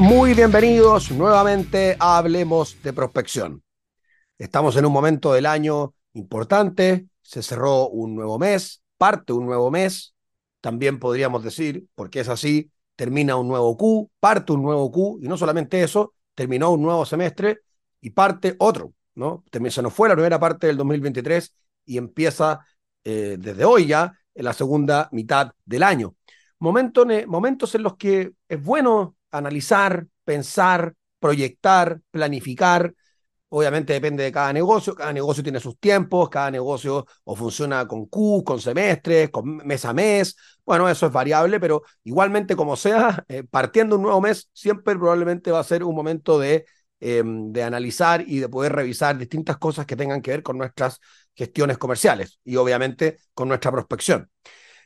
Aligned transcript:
muy 0.00 0.32
bienvenidos 0.32 1.10
nuevamente 1.10 1.94
a 1.98 2.16
Hablemos 2.16 2.82
de 2.82 2.94
Prospección. 2.94 3.62
Estamos 4.38 4.74
en 4.76 4.86
un 4.86 4.92
momento 4.94 5.34
del 5.34 5.44
año 5.44 5.92
importante, 6.14 7.08
se 7.20 7.42
cerró 7.42 7.86
un 7.88 8.14
nuevo 8.14 8.38
mes, 8.38 8.82
parte 8.96 9.34
un 9.34 9.44
nuevo 9.44 9.70
mes, 9.70 10.14
también 10.62 10.98
podríamos 10.98 11.44
decir, 11.44 11.84
porque 11.94 12.20
es 12.20 12.30
así, 12.30 12.70
termina 12.96 13.36
un 13.36 13.48
nuevo 13.48 13.76
Q, 13.76 14.10
parte 14.18 14.52
un 14.52 14.62
nuevo 14.62 14.90
Q, 14.90 15.18
y 15.20 15.28
no 15.28 15.36
solamente 15.36 15.82
eso, 15.82 16.14
terminó 16.34 16.70
un 16.70 16.80
nuevo 16.80 17.04
semestre 17.04 17.58
y 18.00 18.08
parte 18.08 18.56
otro, 18.58 18.94
¿no? 19.16 19.44
Se 19.52 19.82
nos 19.82 19.92
fue 19.92 20.08
la 20.08 20.14
primera 20.14 20.40
parte 20.40 20.66
del 20.66 20.78
2023 20.78 21.54
y 21.84 21.98
empieza 21.98 22.64
eh, 23.04 23.36
desde 23.38 23.66
hoy 23.66 23.88
ya 23.88 24.14
en 24.34 24.44
la 24.46 24.54
segunda 24.54 25.10
mitad 25.12 25.52
del 25.66 25.82
año. 25.82 26.14
momentos 26.58 27.74
en 27.74 27.82
los 27.82 27.98
que 27.98 28.32
es 28.48 28.64
bueno 28.64 29.16
analizar, 29.30 30.06
pensar, 30.24 30.94
proyectar, 31.18 32.00
planificar. 32.10 32.94
Obviamente 33.52 33.92
depende 33.92 34.22
de 34.22 34.30
cada 34.30 34.52
negocio, 34.52 34.94
cada 34.94 35.12
negocio 35.12 35.42
tiene 35.42 35.58
sus 35.58 35.76
tiempos, 35.78 36.28
cada 36.28 36.50
negocio 36.52 37.04
o 37.24 37.34
funciona 37.34 37.86
con 37.88 38.06
Q, 38.06 38.44
con 38.44 38.60
semestres, 38.60 39.30
con 39.30 39.56
mes 39.58 39.84
a 39.84 39.92
mes. 39.92 40.36
Bueno, 40.64 40.88
eso 40.88 41.06
es 41.06 41.12
variable, 41.12 41.58
pero 41.58 41.82
igualmente 42.04 42.54
como 42.54 42.76
sea, 42.76 43.24
eh, 43.28 43.42
partiendo 43.42 43.96
un 43.96 44.02
nuevo 44.02 44.20
mes, 44.20 44.48
siempre 44.52 44.96
probablemente 44.96 45.50
va 45.50 45.58
a 45.60 45.64
ser 45.64 45.82
un 45.82 45.96
momento 45.96 46.38
de, 46.38 46.64
em, 47.00 47.52
de 47.52 47.62
analizar 47.64 48.22
y 48.26 48.38
de 48.38 48.48
poder 48.48 48.72
revisar 48.72 49.18
distintas 49.18 49.58
cosas 49.58 49.84
que 49.84 49.96
tengan 49.96 50.22
que 50.22 50.30
ver 50.30 50.42
con 50.44 50.56
nuestras 50.56 51.00
gestiones 51.34 51.76
comerciales 51.78 52.38
y 52.44 52.54
obviamente 52.56 53.18
con 53.34 53.48
nuestra 53.48 53.72
prospección. 53.72 54.30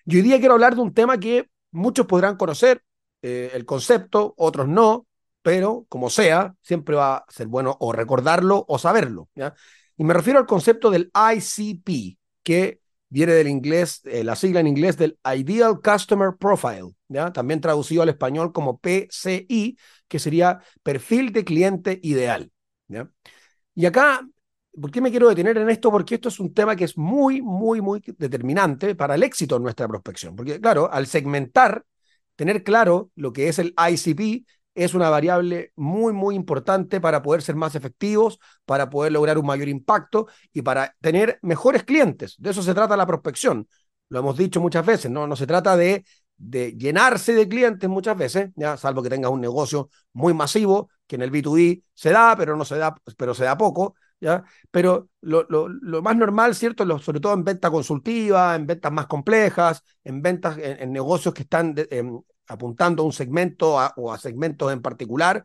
Y 0.07 0.17
hoy 0.17 0.23
día 0.23 0.39
quiero 0.39 0.55
hablar 0.55 0.75
de 0.75 0.83
un 0.83 0.95
tema 0.95 1.19
que 1.19 1.49
muchos 1.71 2.07
podrán 2.07 2.37
conocer, 2.37 2.83
eh, 3.27 3.53
el 3.55 3.65
concepto, 3.65 4.35
otros 4.37 4.69
no, 4.69 5.07
pero 5.41 5.87
como 5.89 6.11
sea, 6.11 6.55
siempre 6.61 6.95
va 6.95 7.17
a 7.17 7.25
ser 7.31 7.47
bueno 7.47 7.75
o 7.81 7.91
recordarlo 7.91 8.67
o 8.69 8.79
saberlo. 8.79 9.31
Y 9.97 10.05
me 10.05 10.13
refiero 10.13 10.39
al 10.39 10.45
concepto 10.45 10.91
del 10.91 11.11
ICP, 11.15 12.19
que 12.43 12.81
viene 13.09 13.33
del 13.33 13.49
inglés, 13.49 14.03
eh, 14.05 14.25
la 14.25 14.37
sigla 14.37 14.61
en 14.61 14.67
inglés 14.67 14.99
del 14.99 15.19
Ideal 15.25 15.81
Customer 15.83 16.35
Profile, 16.39 16.91
también 17.33 17.63
traducido 17.63 18.03
al 18.03 18.11
español 18.11 18.53
como 18.53 18.77
PCI, 18.77 19.79
que 20.07 20.19
sería 20.19 20.61
perfil 20.83 21.33
de 21.33 21.45
cliente 21.47 21.99
ideal. 22.03 22.53
Y 23.75 23.87
acá, 23.87 24.21
¿por 24.79 24.91
qué 24.91 25.01
me 25.01 25.11
quiero 25.11 25.31
detener 25.31 25.57
en 25.57 25.71
esto? 25.71 25.91
Porque 25.91 26.17
esto 26.17 26.29
es 26.29 26.39
un 26.41 26.53
tema 26.53 26.77
que 26.77 26.85
es 26.85 26.99
muy, 26.99 27.41
muy, 27.41 27.81
muy 27.81 28.03
determinante 28.19 28.95
para 28.95 29.15
el 29.15 29.23
éxito 29.23 29.57
en 29.57 29.63
nuestra 29.63 29.89
prospección. 29.89 30.37
Porque, 30.37 30.61
claro, 30.61 30.93
al 30.93 31.07
segmentar 31.07 31.87
tener 32.37 32.63
claro 32.65 33.11
lo 33.15 33.33
que 33.33 33.49
es 33.49 33.59
el 33.59 33.75
ICP 33.77 34.45
es 34.75 34.95
una 34.95 35.09
variable 35.09 35.73
muy, 35.77 36.13
muy 36.13 36.35
importante 36.35 37.01
para 37.01 37.23
poder 37.23 37.43
ser 37.43 37.55
más 37.55 37.75
efectivos, 37.77 38.41
para 38.65 38.91
poder 38.91 39.13
lograr 39.13 39.39
un 39.39 39.47
mayor 39.47 39.69
impacto 39.69 40.27
y 40.53 40.63
para 40.63 40.97
tener 41.01 41.39
mejores 41.43 41.85
clientes. 41.85 42.35
De 42.39 42.51
eso 42.51 42.63
se 42.63 42.75
trata 42.75 42.97
la 42.97 43.07
prospección. 43.07 43.69
Lo 44.09 44.19
hemos 44.19 44.37
dicho 44.37 44.61
muchas 44.61 44.85
veces, 44.85 45.11
no, 45.11 45.27
no 45.27 45.37
se 45.37 45.47
trata 45.47 45.77
de, 45.77 46.05
de 46.37 46.73
llenarse 46.77 47.35
de 47.35 47.49
clientes 47.49 47.89
muchas 47.89 48.17
veces, 48.17 48.51
ya 48.57 48.77
salvo 48.77 49.03
que 49.03 49.11
tengas 49.11 49.31
un 49.31 49.41
negocio 49.41 49.89
muy 50.13 50.35
masivo, 50.35 50.91
que 51.07 51.17
en 51.17 51.23
el 51.23 51.31
B2B 51.31 51.83
se 51.95 52.11
da, 52.11 52.37
pero 52.37 52.57
no 52.57 52.65
se 52.65 52.77
da, 52.77 52.95
pero 53.17 53.35
se 53.35 53.45
da 53.45 53.57
poco. 53.57 53.95
Pero 54.71 55.11
lo, 55.21 55.47
lo, 55.49 55.69
lo, 55.69 56.03
más 56.03 56.17
normal, 56.17 56.55
¿cierto? 56.55 56.99
sobre 56.99 57.21
todo 57.21 57.35
en 57.35 57.45
venta 57.45 57.71
consultiva, 57.71 58.55
en 58.55 58.67
ventas 58.67 58.93
más 58.93 59.07
complejas, 59.07 59.83
en 60.03 60.23
ventas, 60.23 60.59
en, 60.59 60.93
negocios 60.93 61.35
que 61.35 61.43
están 61.43 61.75
em, 61.91 62.21
apuntando 62.49 63.03
a 63.03 63.07
un 63.07 63.13
segmento 63.13 63.77
o 63.97 64.13
a 64.13 64.19
segmentos 64.19 64.73
en 64.73 64.83
particular, 64.83 65.45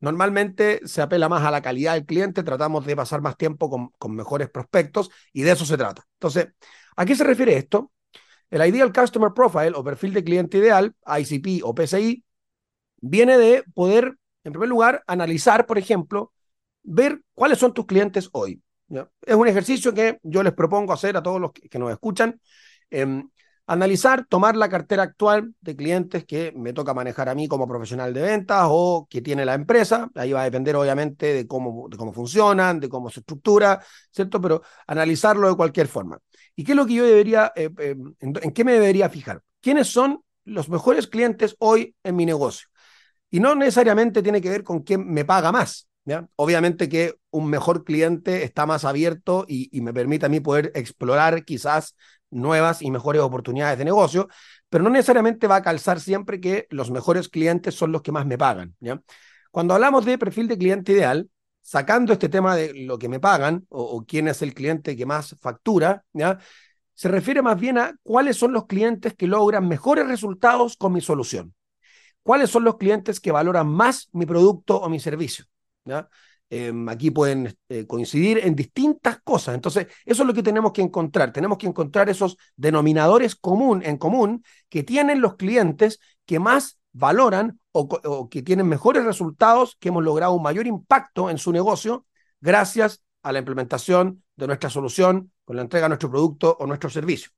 normalmente 0.00 0.80
se 0.84 1.02
apela 1.02 1.28
más 1.28 1.42
a 1.42 1.50
la 1.50 1.62
calidad 1.62 1.94
del 1.94 2.06
cliente, 2.06 2.42
tratamos 2.42 2.84
de 2.86 2.96
pasar 2.96 3.20
más 3.20 3.36
tiempo 3.36 3.70
con, 3.70 3.88
con 3.98 4.14
mejores 4.14 4.50
prospectos 4.50 5.10
y 5.32 5.42
de 5.42 5.52
eso 5.52 5.64
se 5.64 5.76
trata. 5.76 6.02
Entonces, 6.14 6.48
¿a 6.96 7.04
qué 7.04 7.14
se 7.16 7.24
refiere 7.24 7.56
esto? 7.56 7.92
El 8.50 8.66
Ideal 8.66 8.92
Customer 8.92 9.32
Profile 9.32 9.72
o 9.74 9.82
perfil 9.82 10.14
de 10.14 10.24
cliente 10.24 10.58
ideal, 10.58 10.94
ICP 11.06 11.62
o 11.64 11.74
PCI, 11.74 12.24
viene 13.00 13.38
de 13.38 13.64
poder, 13.74 14.16
en 14.44 14.52
primer 14.52 14.68
lugar, 14.68 15.02
analizar, 15.06 15.66
por 15.66 15.78
ejemplo, 15.78 16.32
ver 16.86 17.20
cuáles 17.34 17.58
son 17.58 17.72
tus 17.74 17.86
clientes 17.86 18.28
hoy. 18.32 18.62
Es 19.22 19.34
un 19.34 19.48
ejercicio 19.48 19.92
que 19.92 20.18
yo 20.22 20.42
les 20.42 20.52
propongo 20.52 20.92
hacer 20.92 21.16
a 21.16 21.22
todos 21.22 21.40
los 21.40 21.52
que, 21.52 21.78
nos 21.78 21.90
escuchan. 21.90 22.40
Em, 22.90 23.28
analizar, 23.66 24.24
tomar 24.26 24.56
la 24.56 24.68
cartera 24.68 25.02
actual 25.02 25.52
de 25.60 25.74
clientes 25.74 26.24
que 26.24 26.52
me 26.54 26.72
toca 26.72 26.94
manejar 26.94 27.28
a 27.28 27.34
mí 27.34 27.48
como 27.48 27.66
profesional 27.66 28.14
de 28.14 28.22
ventas 28.22 28.66
o 28.70 29.08
que 29.10 29.20
tiene 29.20 29.44
la 29.44 29.54
empresa. 29.54 30.08
Ahí 30.14 30.32
va 30.32 30.42
a 30.42 30.44
depender 30.44 30.76
obviamente 30.76 31.34
de 31.34 31.46
cómo, 31.48 31.88
cómo 31.96 32.12
funcionan, 32.12 32.78
de 32.78 32.88
cómo 32.88 33.10
se 33.10 33.20
estructura, 33.20 33.82
¿cierto? 34.12 34.40
Pero 34.40 34.62
analizarlo 34.86 35.48
de 35.48 35.56
cualquier 35.56 35.88
forma. 35.88 36.18
¿Y 36.54 36.62
qué 36.62 36.72
es 36.72 36.76
lo 36.76 36.86
que 36.86 36.94
yo 36.94 37.04
debería, 37.04 37.52
eh, 37.56 37.70
em, 37.78 38.14
en 38.20 38.52
qué 38.52 38.64
me 38.64 38.72
debería 38.72 39.08
fijar? 39.10 39.42
¿Quiénes 39.60 39.88
son 39.88 40.22
los 40.44 40.68
mejores 40.68 41.08
clientes 41.08 41.56
hoy 41.58 41.96
en 42.04 42.14
mi 42.14 42.24
negocio? 42.24 42.68
Y 43.30 43.40
no 43.40 43.56
necesariamente 43.56 44.22
tiene 44.22 44.40
que 44.40 44.48
ver 44.48 44.62
con 44.62 44.82
quién 44.82 45.10
me 45.10 45.24
paga 45.24 45.50
más. 45.50 45.88
Obviamente 46.36 46.88
que 46.88 47.16
un 47.30 47.48
mejor 47.48 47.84
cliente 47.84 48.44
está 48.44 48.64
más 48.64 48.84
abierto 48.84 49.44
y, 49.48 49.80
me 49.80 49.92
permite 49.92 50.26
a 50.26 50.28
mí 50.28 50.40
poder 50.40 50.70
explorar 50.74 51.44
quizás 51.44 51.96
nuevas 52.30 52.82
y 52.82 52.90
mejores 52.90 53.22
oportunidades 53.22 53.78
de 53.78 53.84
negocio, 53.84 54.28
pero 54.68 54.84
no 54.84 54.90
necesariamente 54.90 55.46
va 55.46 55.56
a 55.56 55.62
calzar 55.62 56.00
siempre 56.00 56.40
que 56.40 56.66
los 56.70 56.90
mejores 56.90 57.28
clientes 57.28 57.74
son 57.74 57.92
los 57.92 58.02
que 58.02 58.12
más 58.12 58.26
me 58.26 58.38
pagan. 58.38 58.76
Cuando 59.50 59.74
hablamos 59.74 60.04
de 60.04 60.18
perfil 60.18 60.48
de 60.48 60.58
cliente 60.58 60.92
ideal, 60.92 61.28
sacando 61.60 62.12
este 62.12 62.28
tema 62.28 62.54
de 62.54 62.72
lo 62.74 62.98
que 62.98 63.08
me 63.08 63.18
pagan 63.18 63.66
o, 63.68 64.04
quién 64.06 64.28
es 64.28 64.42
el 64.42 64.54
cliente 64.54 64.96
que 64.96 65.06
más 65.06 65.36
factura, 65.40 66.04
se 66.94 67.08
refiere 67.08 67.42
más 67.42 67.58
bien 67.58 67.78
a 67.78 67.94
cuáles 68.02 68.36
son 68.36 68.52
los 68.52 68.66
clientes 68.66 69.14
que 69.14 69.26
logran 69.26 69.66
mejores 69.66 70.06
resultados 70.06 70.76
con 70.76 70.92
mi 70.92 71.00
solución. 71.00 71.54
¿Cuáles 72.22 72.50
son 72.50 72.64
los 72.64 72.76
clientes 72.76 73.20
que 73.20 73.32
valoran 73.32 73.68
más 73.68 74.08
mi 74.12 74.26
producto 74.26 74.78
o 74.78 74.88
mi 74.88 75.00
servicio? 75.00 75.46
Em, 76.48 76.88
aquí 76.88 77.10
pueden 77.10 77.56
eh, 77.68 77.86
coincidir 77.86 78.38
en 78.38 78.54
distintas 78.54 79.20
cosas. 79.22 79.56
Entonces, 79.56 79.88
eso 80.04 80.22
es 80.22 80.26
lo 80.26 80.32
que 80.32 80.44
tenemos 80.44 80.72
que 80.72 80.82
encontrar. 80.82 81.32
Tenemos 81.32 81.58
que 81.58 81.66
encontrar 81.66 82.08
esos 82.08 82.36
denominadores 82.54 83.34
común, 83.34 83.82
en 83.84 83.96
común 83.96 84.44
que 84.68 84.84
tienen 84.84 85.20
los 85.20 85.34
clientes 85.34 85.98
que 86.24 86.38
más 86.38 86.78
valoran 86.92 87.60
o, 87.72 88.28
que 88.30 88.42
tienen 88.42 88.68
mejores 88.68 89.04
resultados, 89.04 89.76
que 89.78 89.88
hemos 89.88 90.04
logrado 90.04 90.32
un 90.32 90.42
mayor 90.42 90.66
impacto 90.66 91.28
en 91.28 91.36
su 91.38 91.52
negocio 91.52 92.06
gracias 92.40 93.02
a 93.22 93.32
la 93.32 93.40
implementación 93.40 94.22
de 94.36 94.46
nuestra 94.46 94.70
solución 94.70 95.32
con 95.44 95.56
la 95.56 95.62
entrega 95.62 95.86
de 95.86 95.90
nuestro 95.90 96.10
producto 96.10 96.56
o 96.58 96.66
nuestro 96.66 96.88
servicio. 96.88 97.30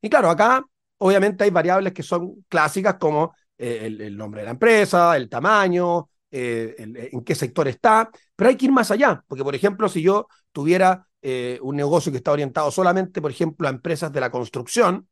Y 0.00 0.08
claro, 0.08 0.30
acá 0.30 0.64
obviamente 0.98 1.44
hay 1.44 1.50
variables 1.50 1.92
que 1.92 2.02
son 2.02 2.44
clásicas 2.48 2.94
como 2.94 3.34
eh, 3.58 3.86
el, 3.86 4.16
nombre 4.16 4.40
de 4.40 4.46
la 4.46 4.52
empresa, 4.52 5.16
el 5.16 5.28
tamaño, 5.28 6.08
eh, 6.32 6.74
en, 6.78 7.24
qué 7.24 7.34
sector 7.34 7.68
está, 7.68 8.10
pero 8.34 8.48
hay 8.48 8.56
que 8.56 8.64
ir 8.64 8.72
más 8.72 8.90
allá, 8.90 9.22
porque 9.28 9.44
por 9.44 9.54
ejemplo, 9.54 9.88
si 9.88 10.02
yo 10.02 10.28
tuviera 10.50 11.06
eh, 11.20 11.58
un 11.62 11.76
negocio 11.76 12.10
que 12.10 12.18
está 12.18 12.32
orientado 12.32 12.70
solamente, 12.70 13.20
por 13.20 13.30
ejemplo, 13.30 13.68
a 13.68 13.70
empresas 13.70 14.10
de 14.12 14.20
la 14.20 14.30
construcción, 14.30 15.08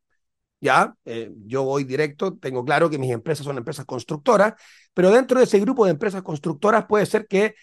ya, 0.59 0.95
eh, 1.05 1.31
yo 1.45 1.63
voy 1.63 1.83
directo, 1.83 2.37
tengo 2.37 2.65
claro 2.65 2.89
que 2.89 2.97
mis 2.97 3.11
empresas 3.11 3.45
son 3.45 3.57
empresas 3.57 3.85
constructoras, 3.85 4.53
pero 4.93 5.11
dentro 5.11 5.37
de 5.39 5.45
ese 5.45 5.59
grupo 5.59 5.85
de 5.85 5.91
empresas 5.91 6.23
constructoras 6.23 6.85
puede 6.85 7.05
ser 7.05 7.27
que 7.27 7.55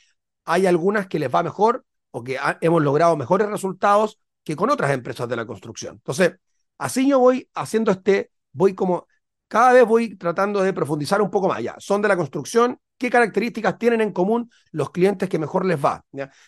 hay 0.45 0.67
algunas 0.67 1.09
que 1.09 1.19
les 1.19 1.33
va 1.33 1.43
mejor 1.43 1.85
o 2.11 2.25
que 2.25 2.39
hemos 2.61 2.83
logrado 2.83 3.17
mejores 3.17 3.49
resultados 3.49 4.21
que 4.45 4.57
con 4.57 4.71
otras 4.71 4.93
empresas 4.93 5.29
de 5.29 5.37
la 5.37 5.47
construcción. 5.47 5.97
Entonces, 5.97 6.37
así 6.79 7.09
yo 7.09 7.19
voy 7.19 7.49
haciendo 7.55 7.91
este, 7.93 8.31
voy 8.53 8.75
como, 8.75 9.07
cada 9.49 9.73
vez 9.73 9.85
voy 9.85 10.17
tratando 10.17 10.63
de 10.63 10.73
profundizar 10.73 11.21
un 11.23 11.31
poco 11.31 11.49
más. 11.49 11.63
Ya, 11.63 11.75
son 11.79 12.03
de 12.03 12.09
la 12.09 12.17
construcción, 12.17 12.81
qué 12.99 13.11
características 13.11 13.79
tienen 13.79 14.01
en 14.01 14.13
común 14.13 14.51
los 14.73 14.91
clientes 14.91 15.29
que 15.29 15.39
mejor 15.39 15.65
les 15.65 15.83
va. 15.83 16.05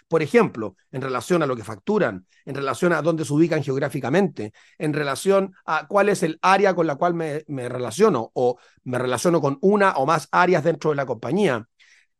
Por 0.09 0.23
ejemplo, 0.23 0.77
en 0.91 1.01
relación 1.01 1.43
a 1.43 1.47
lo 1.47 1.57
que 1.57 1.65
facturan, 1.65 2.27
en 2.45 2.55
relación 2.55 2.93
a 2.93 3.03
dónde 3.03 3.25
se 3.25 3.33
ubican 3.33 3.63
geográficamente, 3.63 4.53
en 4.77 4.93
relación 4.93 5.55
a 5.65 5.87
cuál 5.87 6.09
es 6.09 6.23
el 6.23 6.39
área 6.43 6.75
con 6.75 6.87
la 6.87 6.97
cual 6.97 7.15
me, 7.15 7.45
relaciono 7.49 8.31
o 8.35 8.59
me 8.85 8.99
relaciono 8.99 9.41
con 9.41 9.59
una 9.61 9.93
o 9.93 10.07
más 10.07 10.29
áreas 10.33 10.65
dentro 10.65 10.91
de 10.91 10.97
la 10.97 11.07
compañía. 11.07 11.67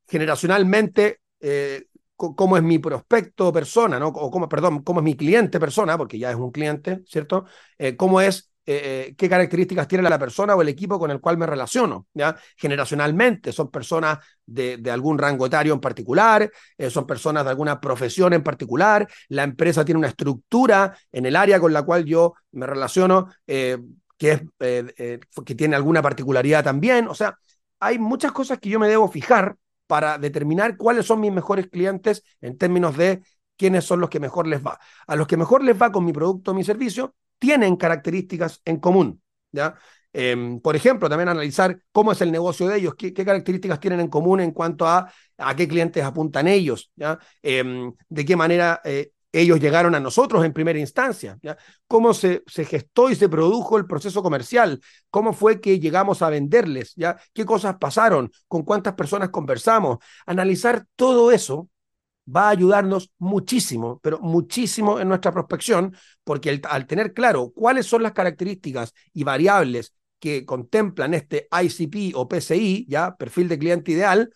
Generacionalmente, 0.07 1.21
eh, 1.41 1.87
cómo 2.17 2.57
es 2.57 2.63
mi 2.63 2.79
prospecto 2.79 3.53
persona, 3.53 3.99
¿no? 3.99 4.09
O 4.09 4.31
cómo, 4.31 4.49
perdón, 4.49 4.83
cómo 4.83 5.01
es 5.01 5.05
mi 5.05 5.17
cliente 5.17 5.59
persona, 5.59 5.97
porque 5.97 6.19
ya 6.19 6.31
es 6.31 6.37
un 6.37 6.51
cliente, 6.51 7.03
¿cierto? 7.07 7.47
Eh, 7.79 7.97
cómo 7.97 8.21
es 8.21 8.50
eh, 8.73 9.09
eh, 9.09 9.15
qué 9.17 9.29
características 9.29 9.89
tiene 9.89 10.09
la 10.09 10.17
persona 10.17 10.55
o 10.55 10.63
el 10.63 10.69
equipo 10.69 10.97
con 10.97 11.11
el 11.11 11.21
cual 11.21 11.37
me 11.37 11.45
relaciono. 11.45 12.07
¿ya? 12.15 12.37
Generacionalmente 12.57 13.51
son 13.51 13.69
personas 13.69 14.21
de, 14.47 14.81
algún 14.93 15.19
rango 15.19 15.47
etario 15.47 15.75
en 15.75 15.81
particular, 15.81 16.49
eh, 16.79 16.89
son 16.89 17.05
personas 17.05 17.43
de 17.43 17.51
alguna 17.51 17.81
profesión 17.81 18.33
en 18.33 18.45
particular, 18.45 19.09
la 19.27 19.43
empresa 19.43 19.85
tiene 19.85 19.99
una 19.99 20.07
estructura 20.07 20.97
en 21.11 21.27
el 21.27 21.35
área 21.35 21.59
con 21.59 21.73
la 21.73 21.83
cual 21.83 22.05
yo 22.05 22.35
me 22.53 22.65
relaciono 22.65 23.31
que, 23.45 23.81
es, 24.21 24.43
que 24.57 25.55
tiene 25.57 25.75
alguna 25.75 26.01
particularidad 26.01 26.63
también. 26.63 27.09
O 27.09 27.15
sea, 27.17 27.37
hay 27.81 27.99
muchas 27.99 28.31
cosas 28.31 28.61
que 28.61 28.69
yo 28.69 28.79
me 28.79 28.87
debo 28.87 29.11
fijar 29.11 29.57
para 29.89 30.17
determinar 30.17 30.77
cuáles 30.77 31.07
son 31.07 31.19
mis 31.19 31.33
mejores 31.33 31.67
clientes 31.67 32.23
en 32.41 32.57
términos 32.57 32.97
de 32.97 33.21
quiénes 33.57 33.85
son 33.85 33.99
los 33.99 34.11
que 34.11 34.21
mejor 34.21 34.47
les 34.47 34.65
va. 34.65 34.79
A 35.09 35.17
los 35.17 35.27
que 35.27 35.37
mejor 35.37 35.65
les 35.65 35.81
va 35.81 35.91
con 35.91 36.05
mi 36.05 36.13
producto 36.13 36.53
o 36.53 36.55
mi 36.55 36.63
servicio 36.63 37.17
tienen 37.41 37.75
características 37.75 38.63
en 38.65 38.77
común. 38.77 39.21
¿ya? 39.51 39.75
Em, 40.13 40.61
por 40.61 40.77
ejemplo, 40.77 41.09
también 41.09 41.29
analizar 41.29 41.81
cómo 41.91 42.13
es 42.13 42.21
el 42.21 42.31
negocio 42.31 42.69
de 42.69 42.79
ellos, 42.79 42.95
qué, 42.97 43.13
características 43.13 43.81
tienen 43.81 43.99
en 44.01 44.09
común 44.09 44.41
en 44.41 44.53
cuanto 44.53 44.87
a 44.87 45.11
a 45.41 45.57
qué 45.57 45.67
clientes 45.67 46.05
apuntan 46.05 46.47
ellos, 46.47 46.93
¿ya? 46.97 47.19
Em, 47.43 47.95
de 48.11 48.25
qué 48.27 48.37
manera 48.37 48.81
eh, 48.85 49.13
ellos 49.33 49.59
llegaron 49.59 49.95
a 49.95 50.01
nosotros 50.01 50.45
en 50.45 50.53
primera 50.53 50.79
instancia, 50.79 51.39
¿ya? 51.43 51.57
cómo 51.87 52.13
se, 52.13 52.43
se, 52.47 52.65
gestó 52.67 53.09
y 53.11 53.15
se 53.15 53.29
produjo 53.29 53.79
el 53.79 53.87
proceso 53.87 54.23
comercial, 54.23 54.81
cómo 55.09 55.33
fue 55.33 55.61
que 55.61 55.79
llegamos 55.79 56.21
a 56.21 56.29
venderles, 56.29 56.93
¿ya? 56.97 57.17
qué 57.33 57.47
cosas 57.47 57.77
pasaron, 57.79 58.31
con 58.49 58.65
cuántas 58.65 58.95
personas 58.95 59.31
conversamos. 59.31 59.99
Analizar 60.27 60.85
todo 60.95 61.33
eso 61.33 61.70
va 62.35 62.49
a 62.49 62.51
ayudarnos 62.51 63.11
muchísimo, 63.19 64.01
pero 64.03 64.21
muchísimo 64.21 65.01
en 65.01 65.09
nuestra 65.09 65.33
prospección, 65.33 65.95
porque 66.25 66.61
al 66.69 66.87
tener 66.87 67.13
claro 67.13 67.53
cuáles 67.55 67.87
son 67.87 68.03
las 68.03 68.13
características 68.13 68.95
y 69.13 69.25
variables 69.25 69.95
que 70.19 70.45
contemplan 70.45 71.15
este 71.15 71.49
ICP 71.51 72.15
o 72.15 72.29
PCI, 72.29 72.87
ya, 72.89 73.17
perfil 73.17 73.49
de 73.49 73.59
cliente 73.59 73.93
ideal, 73.93 74.33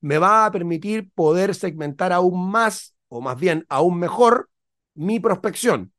me 0.00 0.18
va 0.18 0.46
a 0.46 0.50
permitir 0.50 1.10
poder 1.14 1.54
segmentar 1.54 2.12
aún 2.12 2.50
más, 2.50 2.94
o 3.08 3.20
más 3.20 3.38
bien 3.38 3.64
aún 3.68 3.98
mejor, 3.98 4.50
mi 4.94 5.20
prospección. 5.20 5.92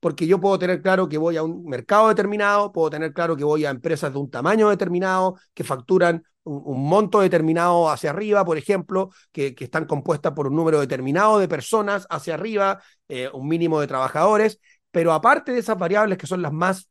Porque 0.00 0.26
yo 0.26 0.40
puedo 0.40 0.58
tener 0.58 0.82
claro 0.82 1.08
que 1.08 1.18
voy 1.18 1.36
a 1.36 1.42
un 1.42 1.64
mercado 1.64 2.08
determinado, 2.08 2.72
puedo 2.72 2.90
tener 2.90 3.12
claro 3.12 3.36
que 3.36 3.44
voy 3.44 3.64
a 3.64 3.70
empresas 3.70 4.12
de 4.12 4.18
un 4.18 4.30
tamaño 4.30 4.68
determinado, 4.68 5.36
que 5.54 5.64
facturan 5.64 6.22
un, 6.44 6.88
monto 6.88 7.20
determinado 7.20 7.90
hacia 7.90 8.10
arriba, 8.10 8.44
por 8.44 8.56
ejemplo, 8.58 9.10
que, 9.32 9.54
que, 9.54 9.64
están 9.64 9.86
compuestas 9.86 10.32
por 10.32 10.46
un 10.46 10.54
número 10.54 10.80
determinado 10.80 11.38
de 11.38 11.48
personas 11.48 12.06
hacia 12.08 12.34
arriba, 12.34 12.80
eh, 13.08 13.28
un 13.32 13.48
mínimo 13.48 13.80
de 13.80 13.86
trabajadores, 13.86 14.60
pero 14.90 15.12
aparte 15.12 15.52
de 15.52 15.58
esas 15.58 15.78
variables 15.78 16.18
que 16.18 16.26
son 16.26 16.42
las 16.42 16.52
más 16.52 16.88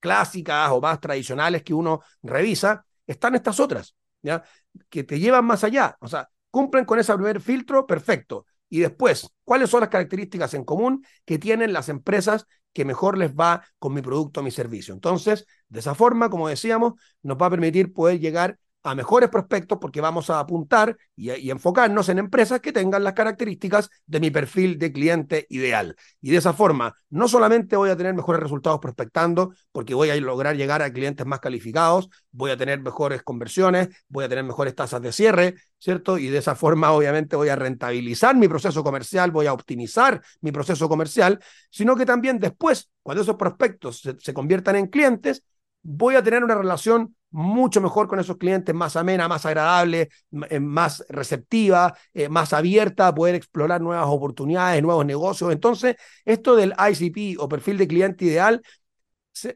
clásicas 0.00 0.70
o 0.70 0.80
más 0.80 1.00
tradicionales 1.00 1.62
que 1.62 1.74
uno 1.74 2.00
revisa, 2.22 2.84
están 3.06 3.34
estas 3.34 3.60
otras, 3.60 3.94
¿ya? 4.22 4.42
que 4.88 5.04
te 5.04 5.18
llevan 5.18 5.44
más 5.44 5.64
allá. 5.64 5.96
O 6.00 6.08
sea, 6.08 6.28
cumplen 6.50 6.84
con 6.84 6.98
ese 6.98 7.14
primer 7.14 7.40
filtro, 7.40 7.86
perfecto. 7.86 8.46
Y 8.68 8.80
después, 8.80 9.28
¿cuáles 9.44 9.70
son 9.70 9.80
las 9.80 9.90
características 9.90 10.54
en 10.54 10.64
común 10.64 11.04
que 11.24 11.38
tienen 11.38 11.72
las 11.72 11.88
empresas 11.88 12.46
que 12.72 12.84
mejor 12.84 13.16
les 13.16 13.32
va 13.34 13.64
con 13.78 13.94
mi 13.94 14.02
producto 14.02 14.40
o 14.40 14.42
mi 14.42 14.50
servicio? 14.50 14.94
Entonces, 14.94 15.46
de 15.68 15.80
esa 15.80 15.94
forma, 15.94 16.30
como 16.30 16.48
decíamos, 16.48 16.94
nos 17.22 17.36
va 17.36 17.46
a 17.46 17.50
permitir 17.50 17.92
poder 17.92 18.18
llegar 18.20 18.58
a 18.86 18.94
mejores 18.94 19.28
prospectos 19.30 19.78
porque 19.80 20.00
vamos 20.00 20.30
a 20.30 20.38
apuntar 20.38 20.96
y, 21.16 21.50
enfocarnos 21.50 22.08
en 22.08 22.18
empresas 22.20 22.60
que 22.60 22.72
tengan 22.72 23.02
las 23.02 23.14
características 23.14 23.90
de 24.06 24.20
mi 24.20 24.30
perfil 24.30 24.78
de 24.78 24.92
cliente 24.92 25.44
ideal. 25.50 25.96
Y 26.20 26.30
de 26.30 26.36
esa 26.36 26.52
forma, 26.52 26.94
no 27.10 27.26
solamente 27.26 27.74
voy 27.76 27.90
a 27.90 27.96
tener 27.96 28.14
mejores 28.14 28.40
resultados 28.40 28.78
prospectando 28.78 29.52
porque 29.72 29.92
voy 29.92 30.10
a 30.10 30.16
lograr 30.16 30.56
llegar 30.56 30.82
a 30.82 30.92
clientes 30.92 31.26
más 31.26 31.40
calificados, 31.40 32.08
voy 32.30 32.52
a 32.52 32.56
tener 32.56 32.80
mejores 32.80 33.24
conversiones, 33.24 33.88
voy 34.08 34.24
a 34.24 34.28
tener 34.28 34.44
mejores 34.44 34.72
tasas 34.76 35.02
de 35.02 35.10
cierre, 35.10 35.56
¿cierto? 35.80 36.16
Y 36.16 36.28
de 36.28 36.38
esa 36.38 36.54
forma, 36.54 36.92
obviamente, 36.92 37.34
voy 37.34 37.48
a 37.48 37.56
rentabilizar 37.56 38.36
mi 38.36 38.46
proceso 38.46 38.84
comercial, 38.84 39.32
voy 39.32 39.46
a 39.46 39.52
optimizar 39.52 40.22
mi 40.42 40.52
proceso 40.52 40.88
comercial, 40.88 41.40
sino 41.70 41.96
que 41.96 42.06
también 42.06 42.38
después, 42.38 42.88
cuando 43.02 43.24
esos 43.24 43.34
prospectos 43.34 44.00
se, 44.00 44.32
conviertan 44.32 44.76
en 44.76 44.86
clientes, 44.86 45.42
voy 45.82 46.14
a 46.14 46.22
tener 46.22 46.44
una 46.44 46.54
relación 46.54 47.15
mucho 47.30 47.80
mejor 47.80 48.08
con 48.08 48.18
esos 48.18 48.36
clientes, 48.36 48.74
más 48.74 48.96
amena, 48.96 49.28
más 49.28 49.44
agradable, 49.46 50.08
eh, 50.48 50.60
más 50.60 51.04
receptiva, 51.08 51.96
eh, 52.14 52.28
más 52.28 52.52
abierta 52.52 53.08
a 53.08 53.14
poder 53.14 53.34
explorar 53.34 53.80
nuevas 53.80 54.06
oportunidades, 54.08 54.82
nuevos 54.82 55.04
negocios. 55.04 55.52
Entonces, 55.52 55.96
esto 56.24 56.56
del 56.56 56.72
ICP 56.78 57.36
o 57.38 57.48
perfil 57.48 57.78
de 57.78 57.88
cliente 57.88 58.24
ideal 58.24 58.62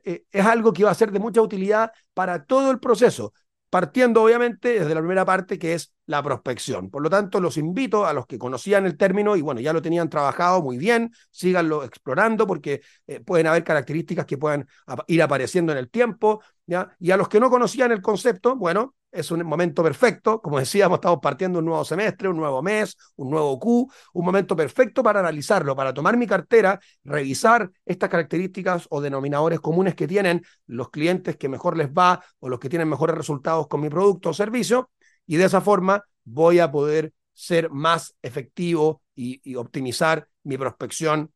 eh, 0.04 0.24
es 0.30 0.46
algo 0.46 0.72
que 0.72 0.84
va 0.84 0.90
a 0.90 0.94
ser 0.94 1.10
de 1.10 1.18
mucha 1.18 1.40
utilidad 1.40 1.92
para 2.14 2.44
todo 2.44 2.70
el 2.70 2.80
proceso, 2.80 3.32
partiendo 3.70 4.22
obviamente 4.22 4.80
desde 4.80 4.94
la 4.94 5.00
primera 5.00 5.24
parte 5.24 5.58
que 5.58 5.74
es 5.74 5.92
la 6.10 6.24
prospección. 6.24 6.90
Por 6.90 7.02
lo 7.02 7.08
tanto, 7.08 7.40
los 7.40 7.56
invito 7.56 8.04
a 8.04 8.12
los 8.12 8.26
que 8.26 8.36
conocían 8.36 8.84
el 8.84 8.96
término 8.96 9.36
y 9.36 9.42
bueno, 9.42 9.60
ya 9.60 9.72
lo 9.72 9.80
tenían 9.80 10.10
trabajado 10.10 10.60
muy 10.60 10.76
bien, 10.76 11.12
síganlo 11.30 11.84
explorando 11.84 12.48
porque 12.48 12.82
eh, 13.06 13.20
pueden 13.20 13.46
haber 13.46 13.62
características 13.62 14.26
que 14.26 14.36
puedan 14.36 14.66
ir 15.06 15.22
apareciendo 15.22 15.70
en 15.70 15.78
el 15.78 15.88
tiempo, 15.88 16.42
¿ya? 16.66 16.90
Y 16.98 17.12
a 17.12 17.16
los 17.16 17.28
que 17.28 17.38
no 17.38 17.48
conocían 17.48 17.92
el 17.92 18.02
concepto, 18.02 18.56
bueno, 18.56 18.96
es 19.12 19.30
un 19.30 19.44
momento 19.44 19.84
perfecto, 19.84 20.42
como 20.42 20.58
decíamos, 20.58 20.96
estamos 20.96 21.20
partiendo 21.22 21.60
un 21.60 21.66
nuevo 21.66 21.84
semestre, 21.84 22.28
un 22.28 22.38
nuevo 22.38 22.60
mes, 22.60 22.96
un 23.14 23.30
nuevo 23.30 23.56
Q, 23.60 23.88
un 24.14 24.24
momento 24.24 24.56
perfecto 24.56 25.04
para 25.04 25.20
analizarlo, 25.20 25.76
para 25.76 25.94
tomar 25.94 26.16
mi 26.16 26.26
cartera, 26.26 26.80
revisar 27.04 27.70
estas 27.86 28.10
características 28.10 28.88
o 28.90 29.00
denominadores 29.00 29.60
comunes 29.60 29.94
que 29.94 30.08
tienen 30.08 30.42
los 30.66 30.90
clientes 30.90 31.36
que 31.36 31.48
mejor 31.48 31.76
les 31.76 31.88
va 31.88 32.20
o 32.40 32.48
los 32.48 32.58
que 32.58 32.68
tienen 32.68 32.88
mejores 32.88 33.16
resultados 33.16 33.68
con 33.68 33.80
mi 33.80 33.88
producto 33.88 34.30
o 34.30 34.34
servicio 34.34 34.90
y 35.30 35.36
de 35.36 35.44
esa 35.44 35.60
forma 35.60 36.04
voy 36.24 36.58
a 36.58 36.72
poder 36.72 37.14
ser 37.32 37.70
más 37.70 38.16
efectivo 38.20 39.00
y, 39.14 39.54
optimizar 39.54 40.26
mi 40.42 40.58
prospección 40.58 41.32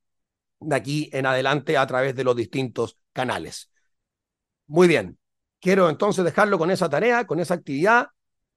de 0.59 0.75
aquí 0.75 1.11
en 1.13 1.27
adelante 1.27 1.77
a 1.79 1.87
través 1.87 2.17
de 2.17 2.25
los 2.25 2.35
distintos 2.35 2.99
canales. 3.13 3.71
Muy 4.67 4.89
bien, 4.89 5.17
quiero 5.61 5.89
entonces 5.89 6.25
dejarlo 6.25 6.59
con 6.59 6.73
esa 6.73 6.89
tarea, 6.89 7.25
con 7.25 7.39
esa 7.39 7.55
actividad. 7.55 8.09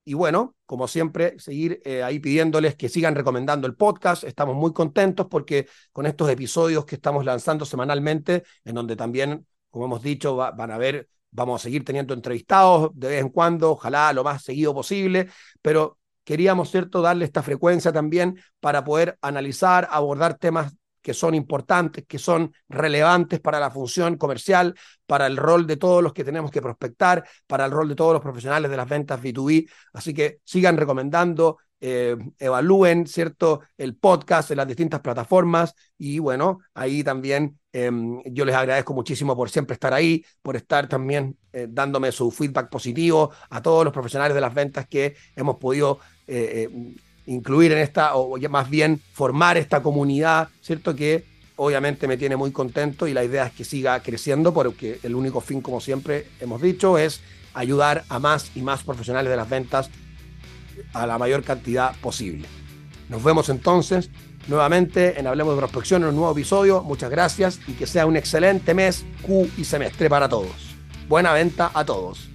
Y 0.04 0.14
bueno, 0.14 0.56
como 0.66 0.88
siempre, 0.88 1.38
seguir 1.38 1.80
eh, 1.84 2.02
ahí 2.02 2.18
pidiéndoles 2.18 2.74
que 2.74 2.88
sigan 2.88 3.14
recomendando 3.14 3.68
el 3.68 3.76
podcast. 3.76 4.24
Estamos 4.24 4.56
muy 4.56 4.72
contentos 4.72 5.28
porque 5.30 5.68
con 5.92 6.06
estos 6.06 6.28
episodios 6.30 6.84
que 6.84 6.96
estamos 6.96 7.24
lanzando 7.24 7.64
semanalmente, 7.64 8.42
en 8.64 8.74
donde 8.74 8.96
también, 8.96 9.46
como 9.70 9.84
hemos 9.84 10.02
dicho, 10.02 10.34
van 10.34 10.72
a 10.72 10.78
ver 10.78 11.08
Vamos 11.30 11.60
a 11.60 11.64
seguir 11.64 11.84
teniendo 11.84 12.14
entrevistados 12.14 12.90
de 12.94 13.08
vez 13.08 13.20
en 13.20 13.28
cuando, 13.28 13.72
ojalá 13.72 14.12
lo 14.12 14.24
más 14.24 14.42
seguido 14.42 14.74
posible, 14.74 15.28
pero 15.62 15.98
queríamos, 16.24 16.70
¿cierto?, 16.70 17.00
darle 17.00 17.24
esta 17.24 17.42
frecuencia 17.42 17.92
también 17.92 18.38
para 18.60 18.84
poder 18.84 19.18
analizar, 19.22 19.88
abordar 19.90 20.38
temas 20.38 20.74
que 21.00 21.14
son 21.14 21.34
importantes, 21.34 22.04
que 22.06 22.18
son 22.18 22.52
relevantes 22.68 23.40
para 23.40 23.60
la 23.60 23.70
función 23.70 24.16
comercial, 24.16 24.74
para 25.06 25.26
el 25.26 25.36
rol 25.36 25.66
de 25.66 25.76
todos 25.76 26.02
los 26.02 26.12
que 26.12 26.24
tenemos 26.24 26.50
que 26.50 26.60
prospectar, 26.60 27.26
para 27.46 27.64
el 27.64 27.70
rol 27.70 27.88
de 27.88 27.94
todos 27.94 28.12
los 28.12 28.20
profesionales 28.20 28.70
de 28.70 28.76
las 28.76 28.88
ventas 28.88 29.20
B2B. 29.20 29.70
Así 29.94 30.12
que 30.12 30.40
sigan 30.44 30.76
recomendando, 30.76 31.58
eh, 31.80 32.16
evalúen, 32.38 33.06
¿cierto?, 33.06 33.60
el 33.76 33.96
podcast 33.96 34.50
en 34.50 34.56
las 34.56 34.66
distintas 34.66 35.00
plataformas 35.00 35.74
y 35.96 36.18
bueno, 36.18 36.58
ahí 36.74 37.04
también 37.04 37.58
em, 37.72 38.20
yo 38.24 38.44
les 38.44 38.54
agradezco 38.54 38.94
muchísimo 38.94 39.36
por 39.36 39.50
siempre 39.50 39.74
estar 39.74 39.94
ahí, 39.94 40.24
por 40.42 40.56
estar 40.56 40.88
también 40.88 41.36
eh, 41.52 41.66
dándome 41.70 42.10
su 42.12 42.30
feedback 42.30 42.68
positivo 42.68 43.30
a 43.50 43.62
todos 43.62 43.84
los 43.84 43.92
profesionales 43.92 44.34
de 44.34 44.40
las 44.40 44.54
ventas 44.54 44.88
que 44.88 45.14
hemos 45.36 45.56
podido 45.56 46.00
eh, 46.26 46.68
incluir 47.26 47.72
en 47.72 47.78
esta, 47.78 48.16
o 48.16 48.36
más 48.48 48.68
bien 48.70 49.00
formar 49.12 49.56
esta 49.56 49.82
comunidad, 49.82 50.48
¿cierto? 50.60 50.96
Que 50.96 51.24
obviamente 51.56 52.08
me 52.08 52.16
tiene 52.16 52.36
muy 52.36 52.52
contento 52.52 53.06
y 53.06 53.12
la 53.12 53.24
idea 53.24 53.46
es 53.46 53.52
que 53.52 53.64
siga 53.64 54.00
creciendo 54.00 54.54
porque 54.54 54.98
el 55.02 55.14
único 55.14 55.40
fin, 55.40 55.60
como 55.60 55.80
siempre 55.80 56.26
hemos 56.40 56.62
dicho, 56.62 56.98
es 56.98 57.20
ayudar 57.52 58.04
a 58.08 58.18
más 58.18 58.50
y 58.54 58.62
más 58.62 58.82
profesionales 58.82 59.30
de 59.30 59.36
las 59.36 59.48
ventas 59.48 59.90
a 60.92 61.06
la 61.06 61.18
mayor 61.18 61.42
cantidad 61.42 61.94
posible. 61.96 62.48
Nos 63.08 63.22
vemos 63.22 63.48
entonces 63.48 64.10
nuevamente 64.48 65.18
en 65.18 65.26
Hablemos 65.26 65.54
de 65.54 65.60
Prospección 65.60 66.02
en 66.02 66.08
un 66.10 66.16
nuevo 66.16 66.32
episodio. 66.32 66.82
Muchas 66.82 67.10
gracias 67.10 67.60
y 67.66 67.72
que 67.72 67.86
sea 67.86 68.06
un 68.06 68.16
excelente 68.16 68.74
mes, 68.74 69.04
Q 69.22 69.48
y 69.56 69.64
semestre 69.64 70.08
para 70.08 70.28
todos. 70.28 70.74
Buena 71.08 71.32
venta 71.32 71.70
a 71.72 71.84
todos. 71.84 72.28